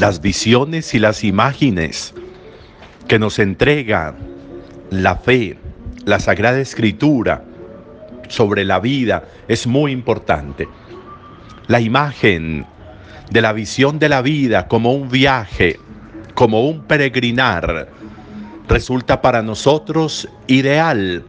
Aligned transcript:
las 0.00 0.22
visiones 0.22 0.94
y 0.94 0.98
las 0.98 1.22
imágenes 1.24 2.14
que 3.06 3.18
nos 3.18 3.38
entrega 3.38 4.16
la 4.88 5.16
fe, 5.16 5.58
la 6.06 6.18
Sagrada 6.18 6.58
Escritura 6.58 7.44
sobre 8.28 8.64
la 8.64 8.80
vida 8.80 9.24
es 9.46 9.66
muy 9.66 9.92
importante. 9.92 10.66
La 11.66 11.82
imagen 11.82 12.64
de 13.30 13.42
la 13.42 13.52
visión 13.52 13.98
de 13.98 14.08
la 14.08 14.22
vida 14.22 14.68
como 14.68 14.94
un 14.94 15.10
viaje, 15.10 15.78
como 16.32 16.66
un 16.66 16.80
peregrinar, 16.84 17.90
resulta 18.68 19.20
para 19.20 19.42
nosotros 19.42 20.26
ideal. 20.46 21.26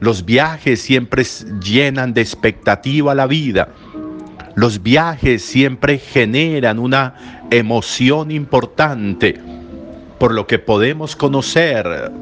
Los 0.00 0.26
viajes 0.26 0.82
siempre 0.82 1.24
llenan 1.64 2.12
de 2.12 2.20
expectativa 2.20 3.14
la 3.14 3.26
vida. 3.26 3.68
Los 4.54 4.82
viajes 4.82 5.42
siempre 5.42 5.98
generan 5.98 6.78
una 6.78 7.46
emoción 7.50 8.30
importante 8.30 9.40
por 10.18 10.32
lo 10.32 10.46
que 10.46 10.58
podemos 10.58 11.16
conocer, 11.16 12.12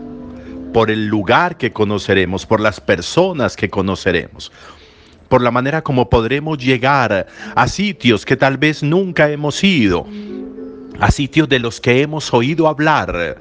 por 0.72 0.90
el 0.90 1.06
lugar 1.06 1.58
que 1.58 1.72
conoceremos, 1.72 2.46
por 2.46 2.60
las 2.60 2.80
personas 2.80 3.56
que 3.56 3.68
conoceremos, 3.68 4.52
por 5.28 5.42
la 5.42 5.50
manera 5.50 5.82
como 5.82 6.08
podremos 6.08 6.58
llegar 6.58 7.26
a 7.54 7.68
sitios 7.68 8.24
que 8.24 8.36
tal 8.36 8.56
vez 8.56 8.82
nunca 8.82 9.28
hemos 9.30 9.62
ido, 9.62 10.06
a 11.00 11.10
sitios 11.10 11.48
de 11.48 11.58
los 11.58 11.80
que 11.80 12.02
hemos 12.02 12.32
oído 12.32 12.68
hablar, 12.68 13.36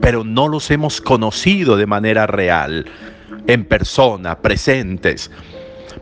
pero 0.00 0.24
no 0.24 0.48
los 0.48 0.70
hemos 0.70 1.00
conocido 1.00 1.76
de 1.76 1.86
manera 1.86 2.26
real, 2.26 2.86
en 3.46 3.64
persona, 3.64 4.38
presentes. 4.38 5.30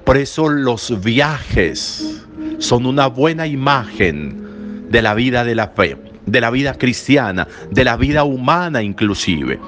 Por 0.04 0.16
eso 0.16 0.48
los 0.48 1.02
viajes 1.02 2.24
son 2.58 2.86
una 2.86 3.06
buena 3.06 3.46
imagen 3.46 4.88
de 4.90 5.02
la 5.02 5.14
vida 5.14 5.44
de 5.44 5.54
la 5.54 5.68
fe, 5.68 5.96
de 6.26 6.40
la 6.40 6.50
vida 6.50 6.74
cristiana, 6.74 7.46
de 7.70 7.84
la 7.84 7.96
vida 7.96 8.24
humana 8.24 8.82
inclusive. 8.82 9.58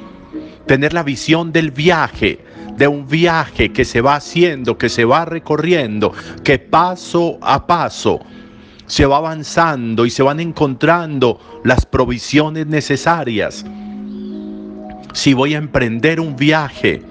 Tener 0.66 0.92
la 0.92 1.02
visión 1.02 1.52
del 1.52 1.70
viaje, 1.70 2.44
de 2.76 2.88
un 2.88 3.06
viaje 3.06 3.72
que 3.72 3.84
se 3.84 4.00
va 4.00 4.16
haciendo, 4.16 4.76
que 4.76 4.88
se 4.88 5.04
va 5.04 5.24
recorriendo, 5.24 6.12
que 6.42 6.58
paso 6.58 7.38
a 7.40 7.66
paso 7.66 8.20
se 8.86 9.06
va 9.06 9.16
avanzando 9.16 10.04
y 10.04 10.10
se 10.10 10.22
van 10.22 10.40
encontrando 10.40 11.40
las 11.64 11.86
provisiones 11.86 12.66
necesarias. 12.66 13.64
Si 15.12 15.32
voy 15.32 15.54
a 15.54 15.58
emprender 15.58 16.20
un 16.20 16.36
viaje, 16.36 17.02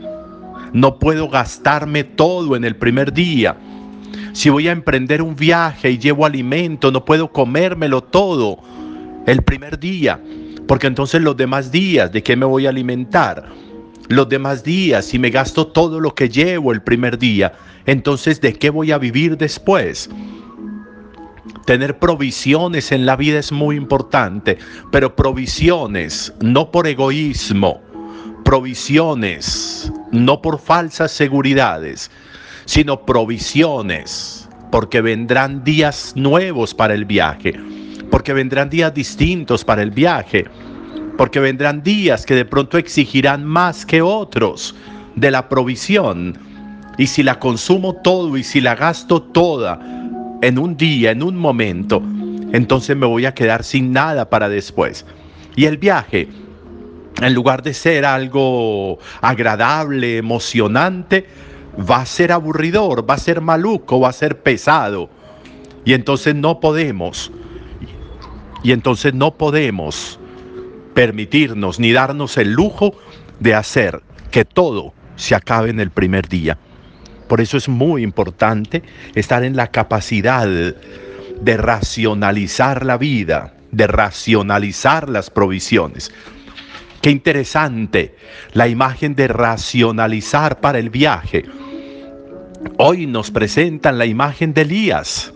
no 0.74 0.98
puedo 0.98 1.30
gastarme 1.30 2.04
todo 2.04 2.56
en 2.56 2.66
el 2.66 2.76
primer 2.76 3.14
día. 3.14 3.56
Si 4.34 4.50
voy 4.50 4.68
a 4.68 4.72
emprender 4.72 5.22
un 5.22 5.36
viaje 5.36 5.92
y 5.92 6.00
llevo 6.00 6.26
alimento, 6.26 6.92
no 6.92 7.06
puedo 7.06 7.32
comérmelo 7.32 8.02
todo 8.02 8.58
el 9.28 9.44
primer 9.44 9.80
día, 9.80 10.20
porque 10.68 10.88
entonces 10.88 11.22
los 11.22 11.38
demás 11.38 11.72
días, 11.72 12.12
¿de 12.12 12.24
qué 12.24 12.36
me 12.36 12.46
voy 12.46 12.66
a 12.66 12.70
alimentar? 12.70 13.48
Los 14.10 14.28
demás 14.28 14.64
días, 14.64 15.06
si 15.06 15.20
me 15.20 15.30
gasto 15.30 15.68
todo 15.68 16.00
lo 16.00 16.14
que 16.16 16.28
llevo 16.28 16.74
el 16.74 16.82
primer 16.82 17.18
día, 17.20 17.54
entonces 17.86 18.42
¿de 18.42 18.54
qué 18.54 18.72
voy 18.72 18.92
a 18.92 18.98
vivir 18.98 19.38
después? 19.38 20.10
Tener 21.66 22.00
provisiones 22.00 22.92
en 22.92 23.06
la 23.06 23.16
vida 23.16 23.38
es 23.38 23.52
muy 23.52 23.76
importante, 23.76 24.58
pero 24.92 25.16
provisiones 25.16 26.34
no 26.42 26.72
por 26.72 26.88
egoísmo, 26.88 27.82
provisiones, 28.44 29.92
no 30.12 30.42
por 30.42 30.60
falsas 30.60 31.12
seguridades, 31.12 32.12
sino 32.66 33.06
provisiones, 33.06 34.48
porque 34.72 35.02
vendrán 35.02 35.64
días 35.64 36.14
nuevos 36.16 36.74
para 36.74 36.94
el 36.94 37.06
viaje, 37.06 37.54
porque 38.12 38.34
vendrán 38.34 38.70
días 38.70 38.94
distintos 38.94 39.64
para 39.64 39.82
el 39.82 39.92
viaje, 39.92 40.46
porque 41.18 41.40
vendrán 41.40 41.84
días 41.84 42.26
que 42.26 42.36
de 42.36 42.46
pronto 42.46 42.78
exigirán 42.78 43.44
más 43.44 43.86
que 43.86 44.02
otros 44.02 44.76
de 45.16 45.32
la 45.32 45.48
provisión. 45.50 46.38
Y 46.98 47.08
si 47.08 47.24
la 47.24 47.40
consumo 47.40 47.96
todo 47.96 48.38
y 48.38 48.44
si 48.44 48.62
la 48.62 48.76
gasto 48.76 49.22
toda 49.22 49.80
en 50.42 50.60
un 50.60 50.78
día, 50.78 51.12
en 51.12 51.24
un 51.24 51.36
momento, 51.36 52.02
entonces 52.52 52.96
me 52.96 53.08
voy 53.08 53.26
a 53.26 53.34
quedar 53.34 53.64
sin 53.64 53.92
nada 53.92 54.30
para 54.30 54.50
después. 54.50 55.06
Y 55.56 55.66
el 55.66 55.78
viaje 55.78 56.28
en 57.28 57.34
lugar 57.34 57.64
de 57.64 57.74
ser 57.74 58.06
algo 58.06 59.00
agradable, 59.22 60.18
emocionante, 60.18 61.26
va 61.78 61.98
a 62.02 62.06
ser 62.06 62.32
aburridor, 62.32 63.10
va 63.10 63.16
a 63.16 63.20
ser 63.20 63.42
maluco, 63.42 64.00
va 64.00 64.10
a 64.10 64.14
ser 64.14 64.42
pesado. 64.42 65.10
Y 65.86 65.94
entonces 65.94 66.36
no 66.36 66.60
podemos, 66.60 67.32
y 68.64 68.72
entonces 68.72 69.14
no 69.14 69.36
podemos 69.36 70.20
permitirnos 70.94 71.80
ni 71.80 71.92
darnos 71.92 72.38
el 72.38 72.54
lujo 72.54 72.96
de 73.40 73.56
hacer 73.56 74.02
que 74.32 74.46
todo 74.46 74.94
se 75.16 75.36
acabe 75.36 75.70
en 75.70 75.80
el 75.80 75.92
primer 75.92 76.28
día. 76.28 76.58
Por 77.28 77.42
eso 77.42 77.58
es 77.58 77.68
muy 77.68 78.04
importante 78.04 78.84
estar 79.16 79.44
en 79.44 79.56
la 79.56 79.68
capacidad 79.68 80.48
de 80.48 81.58
racionalizar 81.58 82.86
la 82.86 82.98
vida, 82.98 83.54
de 83.72 83.88
racionalizar 83.88 85.10
las 85.10 85.30
provisiones. 85.30 86.12
Qué 87.04 87.12
interesante 87.12 88.16
la 88.54 88.70
imagen 88.70 89.14
de 89.14 89.28
racionalizar 89.28 90.62
para 90.62 90.80
el 90.80 90.90
viaje. 90.90 91.44
Hoy 92.78 93.08
nos 93.08 93.30
presentan 93.30 93.98
la 93.98 94.06
imagen 94.06 94.54
de 94.54 94.62
Elías. 94.62 95.34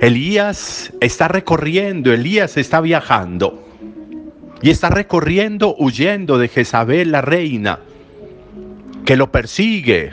Elías 0.00 0.92
está 1.00 1.26
recorriendo, 1.26 2.12
Elías 2.12 2.56
está 2.56 2.80
viajando 2.80 3.66
y 4.62 4.70
está 4.70 4.88
recorriendo 4.88 5.74
huyendo 5.80 6.38
de 6.38 6.46
Jezabel, 6.46 7.10
la 7.10 7.22
reina, 7.22 7.80
que 9.04 9.16
lo 9.16 9.32
persigue 9.32 10.12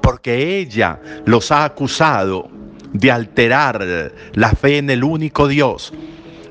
porque 0.00 0.58
ella 0.58 0.98
los 1.26 1.52
ha 1.52 1.64
acusado 1.64 2.50
de 2.92 3.12
alterar 3.12 4.10
la 4.34 4.50
fe 4.50 4.78
en 4.78 4.90
el 4.90 5.04
único 5.04 5.46
Dios 5.46 5.92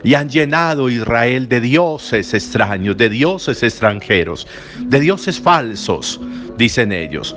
y 0.05 0.13
han 0.13 0.29
llenado 0.29 0.87
Israel 0.87 1.49
de 1.49 1.59
dioses 1.59 2.33
extraños, 2.35 2.95
de 2.95 3.09
dioses 3.09 3.63
extranjeros, 3.63 4.47
de 4.79 4.99
dioses 4.99 5.39
falsos, 5.39 6.21
dicen 6.57 6.91
ellos. 6.91 7.35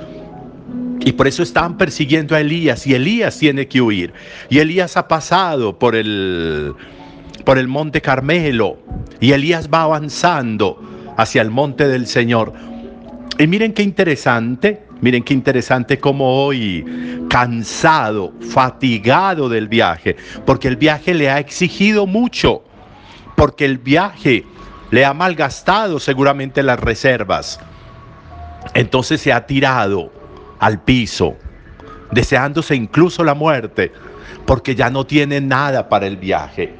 Y 0.99 1.13
por 1.13 1.27
eso 1.27 1.41
están 1.41 1.77
persiguiendo 1.77 2.35
a 2.35 2.41
Elías 2.41 2.85
y 2.85 2.93
Elías 2.93 3.39
tiene 3.39 3.67
que 3.67 3.81
huir. 3.81 4.13
Y 4.49 4.59
Elías 4.59 4.97
ha 4.97 5.07
pasado 5.07 5.79
por 5.79 5.95
el, 5.95 6.75
por 7.43 7.57
el 7.57 7.67
monte 7.67 8.01
Carmelo 8.01 8.77
y 9.19 9.31
Elías 9.31 9.67
va 9.73 9.81
avanzando 9.81 10.79
hacia 11.17 11.41
el 11.41 11.49
monte 11.49 11.87
del 11.87 12.05
Señor. 12.05 12.53
Y 13.39 13.47
miren 13.47 13.73
qué 13.73 13.81
interesante, 13.81 14.83
miren 15.01 15.23
qué 15.23 15.33
interesante 15.33 15.99
como 15.99 16.45
hoy, 16.45 16.85
cansado, 17.29 18.33
fatigado 18.41 19.49
del 19.49 19.67
viaje, 19.67 20.15
porque 20.45 20.67
el 20.67 20.75
viaje 20.75 21.13
le 21.13 21.29
ha 21.29 21.39
exigido 21.39 22.05
mucho, 22.05 22.63
porque 23.35 23.65
el 23.65 23.77
viaje 23.77 24.45
le 24.91 25.05
ha 25.05 25.13
malgastado 25.13 25.99
seguramente 25.99 26.63
las 26.63 26.79
reservas. 26.79 27.59
Entonces 28.73 29.21
se 29.21 29.31
ha 29.31 29.45
tirado 29.45 30.11
al 30.59 30.81
piso, 30.81 31.35
deseándose 32.11 32.75
incluso 32.75 33.23
la 33.23 33.33
muerte, 33.33 33.91
porque 34.45 34.75
ya 34.75 34.89
no 34.89 35.05
tiene 35.05 35.41
nada 35.41 35.89
para 35.89 36.07
el 36.07 36.17
viaje. 36.17 36.73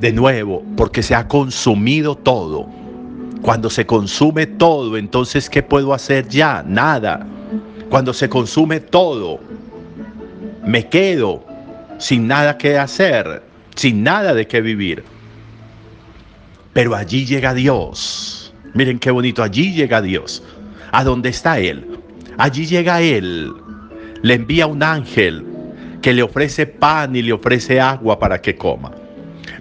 De 0.00 0.12
nuevo, 0.12 0.64
porque 0.76 1.02
se 1.02 1.14
ha 1.14 1.28
consumido 1.28 2.16
todo 2.16 2.68
cuando 3.42 3.68
se 3.68 3.84
consume 3.84 4.46
todo, 4.46 4.96
entonces 4.96 5.50
¿qué 5.50 5.62
puedo 5.62 5.92
hacer 5.92 6.28
ya? 6.28 6.64
Nada. 6.66 7.26
Cuando 7.92 8.14
se 8.14 8.26
consume 8.26 8.80
todo, 8.80 9.38
me 10.64 10.88
quedo 10.88 11.44
sin 11.98 12.26
nada 12.26 12.56
que 12.56 12.78
hacer, 12.78 13.42
sin 13.76 14.02
nada 14.02 14.32
de 14.32 14.46
qué 14.46 14.62
vivir. 14.62 15.04
Pero 16.72 16.96
allí 16.96 17.26
llega 17.26 17.52
Dios. 17.52 18.54
Miren 18.72 18.98
qué 18.98 19.10
bonito, 19.10 19.42
allí 19.42 19.74
llega 19.74 20.00
Dios. 20.00 20.42
¿A 20.90 21.04
dónde 21.04 21.28
está 21.28 21.58
Él? 21.58 21.86
Allí 22.38 22.64
llega 22.64 23.02
Él. 23.02 23.52
Le 24.22 24.34
envía 24.36 24.66
un 24.66 24.82
ángel 24.82 25.44
que 26.00 26.14
le 26.14 26.22
ofrece 26.22 26.64
pan 26.64 27.14
y 27.14 27.20
le 27.20 27.34
ofrece 27.34 27.78
agua 27.78 28.18
para 28.18 28.40
que 28.40 28.56
coma. 28.56 28.92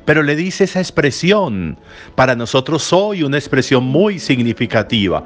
Pero 0.05 0.23
le 0.23 0.37
dice 0.37 0.63
esa 0.63 0.79
expresión, 0.79 1.77
para 2.15 2.33
nosotros 2.37 2.93
hoy 2.93 3.23
una 3.23 3.37
expresión 3.37 3.83
muy 3.83 4.19
significativa. 4.19 5.21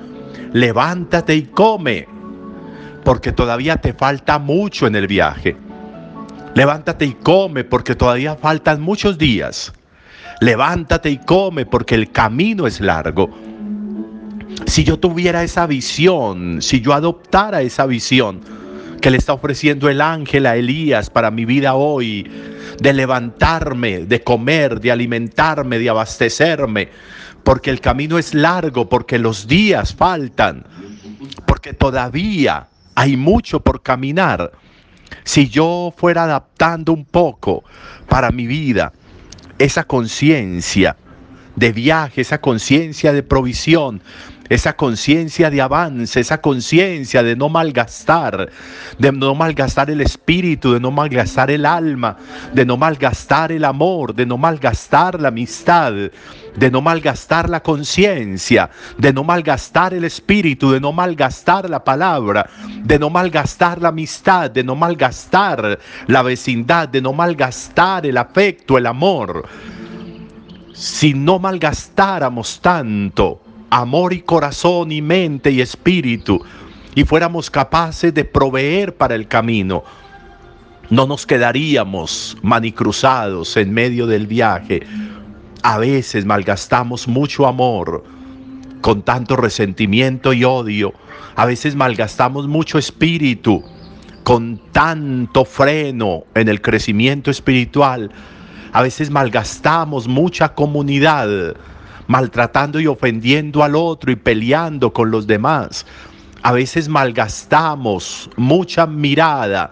Levántate 0.53 1.35
y 1.35 1.43
come, 1.43 2.14
porque 3.05 3.31
todavía 3.31 3.77
te 3.77 3.93
falta 3.93 4.39
mucho 4.39 4.87
en 4.87 4.95
el 4.95 5.07
viaje. 5.07 5.55
Levántate 6.55 7.05
y 7.05 7.13
come, 7.13 7.63
porque 7.63 7.95
todavía 7.95 8.35
faltan 8.35 8.81
muchos 8.81 9.17
días. 9.17 9.71
Levántate 10.41 11.11
y 11.11 11.17
come, 11.19 11.65
porque 11.65 11.95
el 11.95 12.11
camino 12.11 12.65
es 12.65 12.81
largo. 12.81 13.29
Si 14.65 14.83
yo 14.83 14.97
tuviera 14.97 15.43
esa 15.43 15.67
visión, 15.67 16.61
si 16.61 16.81
yo 16.81 16.93
adoptara 16.93 17.61
esa 17.61 17.85
visión, 17.85 18.41
que 19.01 19.11
le 19.11 19.17
está 19.17 19.33
ofreciendo 19.33 19.87
el 19.87 20.01
ángel 20.01 20.47
a 20.47 20.55
Elías 20.55 21.11
para 21.11 21.29
mi 21.29 21.45
vida 21.45 21.75
hoy, 21.75 22.29
de 22.79 22.91
levantarme, 22.91 23.99
de 24.05 24.23
comer, 24.23 24.79
de 24.79 24.91
alimentarme, 24.91 25.77
de 25.77 25.89
abastecerme, 25.89 26.89
porque 27.43 27.69
el 27.69 27.81
camino 27.81 28.17
es 28.17 28.33
largo, 28.33 28.89
porque 28.89 29.19
los 29.19 29.45
días 29.45 29.93
faltan, 29.93 30.65
porque 31.45 31.73
todavía 31.73 32.67
hay 32.95 33.17
mucho 33.17 33.59
por 33.59 33.81
caminar. 33.81 34.51
Si 35.23 35.47
yo 35.47 35.93
fuera 35.95 36.23
adaptando 36.23 36.93
un 36.93 37.05
poco 37.05 37.63
para 38.09 38.31
mi 38.31 38.47
vida 38.47 38.93
esa 39.59 39.83
conciencia 39.83 40.97
de 41.55 41.71
viaje, 41.71 42.21
esa 42.21 42.41
conciencia 42.41 43.13
de 43.13 43.23
provisión, 43.23 44.01
esa 44.49 44.75
conciencia 44.75 45.49
de 45.49 45.61
avance, 45.61 46.19
esa 46.19 46.39
conciencia 46.39 47.23
de 47.23 47.35
no 47.35 47.49
malgastar, 47.49 48.49
de 48.97 49.11
no 49.11 49.33
malgastar 49.33 49.89
el 49.89 50.01
espíritu, 50.01 50.73
de 50.73 50.79
no 50.79 50.91
malgastar 50.91 51.49
el 51.49 51.65
alma, 51.65 52.17
de 52.53 52.65
no 52.65 52.77
malgastar 52.77 53.51
el 53.51 53.65
amor, 53.65 54.13
de 54.13 54.25
no 54.25 54.37
malgastar 54.37 55.19
la 55.19 55.29
amistad, 55.29 55.93
de 56.55 56.71
no 56.71 56.81
malgastar 56.81 57.49
la 57.49 57.61
conciencia, 57.61 58.69
de 58.97 59.11
no 59.13 59.23
malgastar 59.23 59.93
el 59.93 60.03
espíritu, 60.03 60.71
de 60.71 60.79
no 60.79 60.91
malgastar 60.91 61.69
la 61.69 61.83
palabra, 61.83 62.47
de 62.83 62.99
no 62.99 63.09
malgastar 63.09 63.81
la 63.81 63.89
amistad, 63.89 64.51
de 64.51 64.63
no 64.63 64.75
malgastar 64.75 65.79
la 66.07 66.21
vecindad, 66.21 66.87
de 66.87 67.01
no 67.01 67.13
malgastar 67.13 68.05
el 68.05 68.17
afecto, 68.17 68.77
el 68.77 68.85
amor. 68.85 69.47
Si 70.73 71.13
no 71.13 71.39
malgastáramos 71.39 72.59
tanto, 72.61 73.44
amor 73.69 74.13
y 74.13 74.21
corazón 74.21 74.91
y 74.91 75.01
mente 75.01 75.51
y 75.51 75.61
espíritu 75.61 76.43
y 76.95 77.03
fuéramos 77.03 77.49
capaces 77.49 78.13
de 78.13 78.23
proveer 78.23 78.95
para 78.95 79.15
el 79.15 79.27
camino, 79.27 79.83
no 80.89 81.05
nos 81.05 81.25
quedaríamos 81.25 82.37
manicruzados 82.41 83.57
en 83.57 83.73
medio 83.73 84.07
del 84.07 84.27
viaje. 84.27 84.83
A 85.63 85.77
veces 85.77 86.25
malgastamos 86.25 87.07
mucho 87.07 87.47
amor 87.47 88.03
con 88.81 89.01
tanto 89.01 89.35
resentimiento 89.35 90.31
y 90.31 90.43
odio. 90.43 90.93
A 91.35 91.45
veces 91.45 91.75
malgastamos 91.75 92.47
mucho 92.47 92.77
espíritu 92.77 93.63
con 94.23 94.61
tanto 94.71 95.43
freno 95.43 96.23
en 96.35 96.49
el 96.49 96.61
crecimiento 96.61 97.31
espiritual. 97.31 98.11
A 98.71 98.83
veces 98.83 99.09
malgastamos 99.09 100.07
mucha 100.07 100.53
comunidad 100.53 101.55
maltratando 102.07 102.79
y 102.79 102.87
ofendiendo 102.87 103.63
al 103.63 103.75
otro 103.75 104.11
y 104.11 104.15
peleando 104.15 104.93
con 104.93 105.11
los 105.11 105.27
demás. 105.27 105.85
A 106.43 106.51
veces 106.51 106.89
malgastamos 106.89 108.29
mucha 108.35 108.85
mirada 108.85 109.71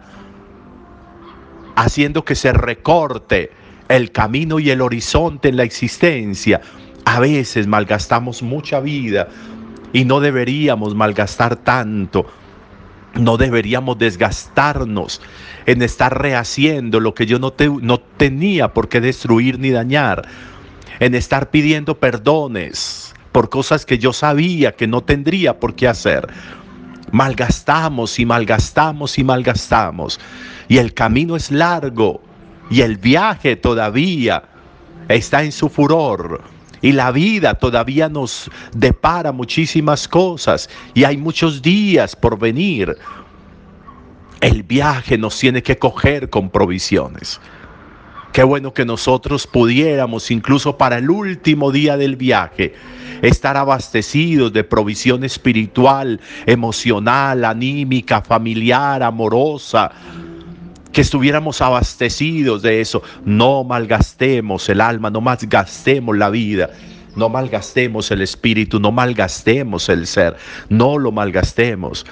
haciendo 1.76 2.24
que 2.26 2.36
se 2.36 2.54
recorte 2.54 3.52
el 3.90 4.12
camino 4.12 4.60
y 4.60 4.70
el 4.72 4.82
horizonte 4.82 5.50
en 5.50 5.58
la 5.58 5.64
existencia. 5.64 6.62
A 7.06 7.20
veces 7.20 7.68
malgastamos 7.68 8.42
mucha 8.42 8.80
vida 8.80 9.28
y 9.92 10.06
no 10.06 10.20
deberíamos 10.20 10.96
malgastar 10.96 11.58
tanto. 11.58 12.26
No 13.14 13.38
deberíamos 13.38 14.00
desgastarnos 14.00 15.22
en 15.68 15.84
estar 15.84 16.20
rehaciendo 16.20 17.00
lo 17.00 17.14
que 17.14 17.28
yo 17.28 17.38
no, 17.38 17.54
no 17.82 18.00
tenía 18.00 18.74
por 18.74 18.90
qué 18.90 19.02
destruir 19.02 19.60
ni 19.60 19.70
dañar 19.70 20.28
en 21.00 21.16
estar 21.16 21.50
pidiendo 21.50 22.00
perdones 22.00 23.14
por 23.32 23.50
cosas 23.50 23.86
que 23.86 23.98
yo 23.98 24.14
sabía 24.14 24.74
que 24.74 24.88
no 24.88 25.02
tendría 25.02 25.60
por 25.60 25.76
qué 25.76 25.88
hacer. 25.88 26.28
Malgastamos 27.12 28.20
y 28.20 28.26
malgastamos 28.26 29.18
y 29.20 29.24
malgastamos. 29.24 30.20
Y 30.68 30.78
el 30.78 30.94
camino 30.94 31.36
es 31.36 31.52
largo 31.52 32.22
y 32.70 32.82
el 32.82 32.98
viaje 32.98 33.56
todavía 33.56 34.44
está 35.10 35.44
en 35.44 35.52
su 35.52 35.70
furor. 35.70 36.42
Y 36.82 36.92
la 36.92 37.12
vida 37.12 37.56
todavía 37.56 38.10
nos 38.10 38.50
depara 38.74 39.32
muchísimas 39.32 40.08
cosas 40.08 40.70
y 40.94 41.06
hay 41.06 41.18
muchos 41.18 41.62
días 41.62 42.16
por 42.16 42.38
venir. 42.38 42.98
El 44.42 44.64
viaje 44.64 45.18
nos 45.18 45.40
tiene 45.40 45.64
que 45.64 45.78
coger 45.78 46.30
con 46.30 46.50
provisiones. 46.50 47.40
Qué 48.34 48.42
bueno 48.42 48.74
que 48.74 48.84
nosotros 48.84 49.46
pudiéramos, 49.46 50.32
incluso 50.32 50.76
para 50.76 50.98
el 50.98 51.12
último 51.12 51.72
día 51.72 51.98
del 51.98 52.16
viaje, 52.16 52.74
estar 53.22 53.56
abastecidos 53.58 54.52
de 54.52 54.64
provisión 54.64 55.24
espiritual, 55.24 56.20
emocional, 56.48 57.46
anímica, 57.46 58.24
familiar, 58.24 59.04
amorosa. 59.04 59.92
Que 60.92 61.02
estuviéramos 61.02 61.62
abastecidos 61.62 62.64
de 62.64 62.82
eso. 62.82 63.04
No 63.24 63.64
malgastemos 63.64 64.68
el 64.68 64.82
alma, 64.82 65.12
no 65.12 65.22
malgastemos 65.22 66.18
la 66.18 66.32
vida. 66.32 66.72
No 67.16 67.30
malgastemos 67.30 68.10
el 68.10 68.24
espíritu, 68.24 68.80
no 68.80 68.92
malgastemos 68.92 69.90
el 69.90 70.08
ser, 70.08 70.36
no 70.70 70.98
lo 70.98 71.12
malgastemos. 71.12 72.04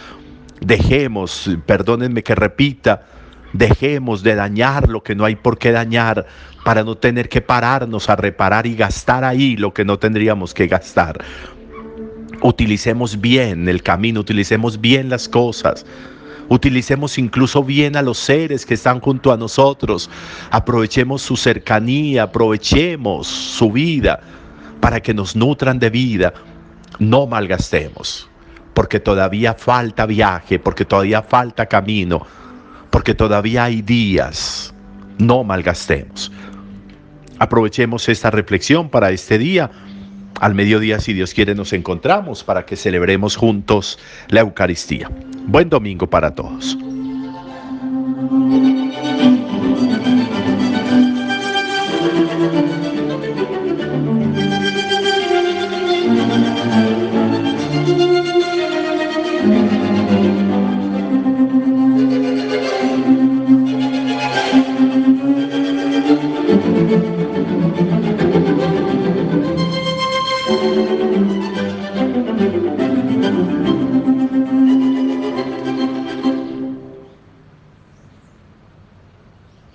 Dejemos, 0.60 1.50
perdónenme 1.66 2.22
que 2.22 2.36
repita, 2.36 3.08
Dejemos 3.54 4.24
de 4.24 4.36
dañar 4.36 4.88
lo 4.88 5.04
que 5.04 5.16
no 5.16 5.26
hay 5.26 5.36
por 5.36 5.58
qué 5.58 5.72
dañar 5.72 6.26
para 6.64 6.84
no 6.84 6.96
tener 6.96 7.28
que 7.28 7.42
pararnos 7.42 8.10
a 8.10 8.16
reparar 8.16 8.66
y 8.66 8.76
gastar 8.76 9.24
ahí 9.24 9.58
lo 9.58 9.74
que 9.74 9.84
no 9.84 10.00
tendríamos 10.00 10.54
que 10.54 10.68
gastar. 10.68 11.24
Utilicemos 12.42 13.20
bien 13.20 13.68
el 13.68 13.84
camino, 13.84 14.22
utilicemos 14.22 14.80
bien 14.80 15.10
las 15.10 15.28
cosas. 15.28 15.86
Utilicemos 16.48 17.18
incluso 17.18 17.64
bien 17.64 17.96
a 17.96 18.02
los 18.02 18.18
seres 18.18 18.66
que 18.66 18.74
están 18.74 19.00
junto 19.00 19.32
a 19.32 19.38
nosotros. 19.38 20.10
Aprovechemos 20.50 21.22
su 21.22 21.38
cercanía, 21.38 22.24
aprovechemos 22.24 23.28
su 23.28 23.72
vida 23.72 24.22
para 24.80 25.02
que 25.02 25.14
nos 25.14 25.36
nutran 25.36 25.80
de 25.80 25.90
vida. 25.90 26.34
No 27.00 27.26
malgastemos, 27.26 28.30
porque 28.74 29.00
todavía 29.00 29.54
falta 29.54 30.06
viaje, 30.06 30.60
porque 30.60 30.84
todavía 30.84 31.22
falta 31.22 31.66
camino 31.66 32.26
porque 32.92 33.16
todavía 33.16 33.64
hay 33.64 33.82
días. 33.82 34.74
No 35.18 35.44
malgastemos. 35.44 36.32
Aprovechemos 37.40 38.08
esta 38.08 38.30
reflexión 38.30 38.90
para 38.90 39.10
este 39.10 39.40
día. 39.40 39.72
Al 40.40 40.54
mediodía, 40.54 41.00
si 41.00 41.14
Dios 41.14 41.34
quiere, 41.34 41.56
nos 41.56 41.74
encontramos 41.74 42.44
para 42.44 42.66
que 42.66 42.76
celebremos 42.76 43.36
juntos 43.36 43.98
la 44.28 44.42
Eucaristía. 44.42 45.10
Buen 45.48 45.70
domingo 45.70 46.08
para 46.08 46.36
todos. 46.36 46.78